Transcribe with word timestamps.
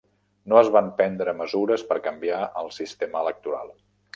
No 0.53 0.55
es 0.61 0.69
van 0.75 0.87
prendre 1.01 1.35
mesures 1.43 1.85
per 1.91 1.99
canviar 2.09 2.41
el 2.63 2.73
sistema 2.81 3.25
electoral. 3.27 3.75